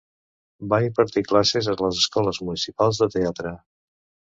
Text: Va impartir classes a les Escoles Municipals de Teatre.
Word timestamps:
Va 0.71 0.79
impartir 0.85 1.23
classes 1.33 1.71
a 1.75 1.77
les 1.85 2.03
Escoles 2.03 2.43
Municipals 2.49 3.05
de 3.05 3.13
Teatre. 3.19 3.59